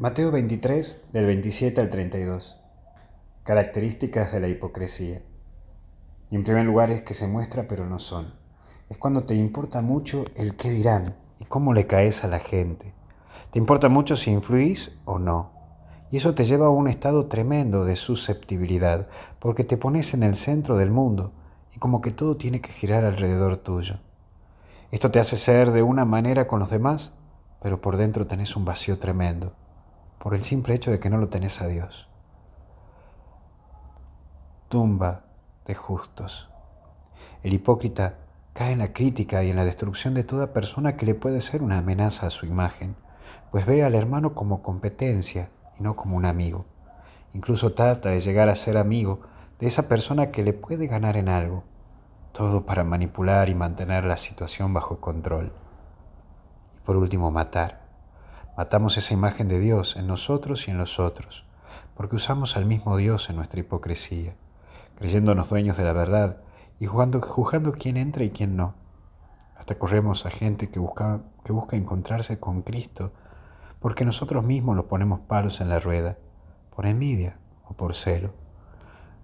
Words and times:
Mateo 0.00 0.30
23, 0.30 1.08
del 1.12 1.26
27 1.26 1.78
al 1.78 1.90
32. 1.90 2.56
Características 3.42 4.32
de 4.32 4.40
la 4.40 4.48
hipocresía. 4.48 5.20
Y 6.30 6.36
en 6.36 6.42
primer 6.42 6.64
lugar 6.64 6.90
es 6.90 7.02
que 7.02 7.12
se 7.12 7.26
muestra 7.26 7.68
pero 7.68 7.84
no 7.84 7.98
son. 7.98 8.32
Es 8.88 8.96
cuando 8.96 9.24
te 9.24 9.34
importa 9.34 9.82
mucho 9.82 10.24
el 10.36 10.56
qué 10.56 10.70
dirán 10.70 11.16
y 11.38 11.44
cómo 11.44 11.74
le 11.74 11.86
caes 11.86 12.24
a 12.24 12.28
la 12.28 12.38
gente. 12.38 12.94
Te 13.50 13.58
importa 13.58 13.90
mucho 13.90 14.16
si 14.16 14.30
influís 14.30 14.98
o 15.04 15.18
no. 15.18 15.50
Y 16.10 16.16
eso 16.16 16.34
te 16.34 16.46
lleva 16.46 16.68
a 16.68 16.70
un 16.70 16.88
estado 16.88 17.26
tremendo 17.26 17.84
de 17.84 17.96
susceptibilidad, 17.96 19.06
porque 19.38 19.64
te 19.64 19.76
pones 19.76 20.14
en 20.14 20.22
el 20.22 20.34
centro 20.34 20.78
del 20.78 20.90
mundo 20.90 21.34
y 21.76 21.78
como 21.78 22.00
que 22.00 22.10
todo 22.10 22.38
tiene 22.38 22.62
que 22.62 22.72
girar 22.72 23.04
alrededor 23.04 23.58
tuyo. 23.58 23.98
Esto 24.92 25.10
te 25.10 25.18
hace 25.18 25.36
ser 25.36 25.72
de 25.72 25.82
una 25.82 26.06
manera 26.06 26.46
con 26.46 26.58
los 26.58 26.70
demás, 26.70 27.12
pero 27.60 27.82
por 27.82 27.98
dentro 27.98 28.26
tenés 28.26 28.56
un 28.56 28.64
vacío 28.64 28.98
tremendo, 28.98 29.52
por 30.20 30.34
el 30.34 30.44
simple 30.44 30.74
hecho 30.74 30.90
de 30.90 31.00
que 31.00 31.08
no 31.08 31.16
lo 31.16 31.30
tenés 31.30 31.62
a 31.62 31.66
Dios. 31.66 32.06
Tumba 34.68 35.24
de 35.66 35.74
justos. 35.74 36.50
El 37.42 37.54
hipócrita 37.54 38.18
cae 38.52 38.72
en 38.72 38.80
la 38.80 38.92
crítica 38.92 39.42
y 39.42 39.48
en 39.48 39.56
la 39.56 39.64
destrucción 39.64 40.12
de 40.12 40.22
toda 40.22 40.52
persona 40.52 40.96
que 40.96 41.06
le 41.06 41.14
puede 41.14 41.40
ser 41.40 41.62
una 41.62 41.78
amenaza 41.78 42.26
a 42.26 42.30
su 42.30 42.44
imagen, 42.44 42.96
pues 43.50 43.64
ve 43.64 43.82
al 43.82 43.94
hermano 43.94 44.34
como 44.34 44.62
competencia 44.62 45.48
y 45.78 45.82
no 45.82 45.96
como 45.96 46.18
un 46.18 46.26
amigo. 46.26 46.66
Incluso 47.32 47.72
trata 47.72 48.10
de 48.10 48.20
llegar 48.20 48.50
a 48.50 48.56
ser 48.56 48.76
amigo 48.76 49.20
de 49.58 49.68
esa 49.68 49.88
persona 49.88 50.30
que 50.30 50.42
le 50.42 50.52
puede 50.52 50.86
ganar 50.86 51.16
en 51.16 51.30
algo, 51.30 51.64
todo 52.32 52.66
para 52.66 52.84
manipular 52.84 53.48
y 53.48 53.54
mantener 53.54 54.04
la 54.04 54.18
situación 54.18 54.74
bajo 54.74 55.00
control. 55.00 55.54
Y 56.76 56.80
por 56.80 56.96
último, 56.96 57.30
matar. 57.30 57.89
Matamos 58.60 58.98
esa 58.98 59.14
imagen 59.14 59.48
de 59.48 59.58
Dios 59.58 59.96
en 59.96 60.06
nosotros 60.06 60.68
y 60.68 60.70
en 60.70 60.76
los 60.76 61.00
otros, 61.00 61.46
porque 61.94 62.16
usamos 62.16 62.58
al 62.58 62.66
mismo 62.66 62.98
Dios 62.98 63.30
en 63.30 63.36
nuestra 63.36 63.60
hipocresía, 63.60 64.34
creyéndonos 64.96 65.48
dueños 65.48 65.78
de 65.78 65.84
la 65.84 65.94
verdad 65.94 66.42
y 66.78 66.84
jugando, 66.84 67.22
juzgando 67.22 67.72
quién 67.72 67.96
entra 67.96 68.22
y 68.22 68.28
quién 68.28 68.56
no. 68.56 68.74
Hasta 69.56 69.76
corremos 69.76 70.26
a 70.26 70.30
gente 70.30 70.68
que 70.68 70.78
busca, 70.78 71.22
que 71.42 71.52
busca 71.52 71.78
encontrarse 71.78 72.38
con 72.38 72.60
Cristo, 72.60 73.12
porque 73.78 74.04
nosotros 74.04 74.44
mismos 74.44 74.76
lo 74.76 74.88
ponemos 74.88 75.20
palos 75.20 75.62
en 75.62 75.70
la 75.70 75.78
rueda, 75.78 76.18
por 76.76 76.84
envidia 76.84 77.38
o 77.66 77.72
por 77.72 77.94
celo. 77.94 78.34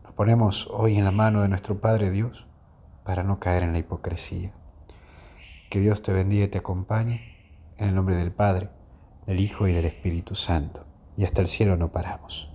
Nos 0.03 0.15
ponemos 0.15 0.67
hoy 0.73 0.97
en 0.97 1.05
la 1.05 1.13
mano 1.13 1.43
de 1.43 1.49
nuestro 1.49 1.79
Padre 1.79 2.11
Dios 2.11 2.47
para 3.05 3.23
no 3.23 3.39
caer 3.39 3.65
en 3.65 3.73
la 3.73 3.81
hipocresía. 3.81 4.53
Que 5.69 5.81
Dios 5.81 6.01
te 6.01 6.15
bendiga 6.15 6.47
y 6.47 6.49
te 6.49 6.57
acompañe 6.57 7.21
en 7.77 7.89
el 7.89 7.95
nombre 7.95 8.17
del 8.17 8.33
Padre, 8.33 8.71
del 9.27 9.41
Hijo 9.41 9.69
y 9.69 9.73
del 9.73 9.85
Espíritu 9.85 10.35
Santo. 10.35 10.87
Y 11.17 11.25
hasta 11.25 11.41
el 11.41 11.47
cielo 11.47 11.77
no 11.77 11.91
paramos. 11.91 12.51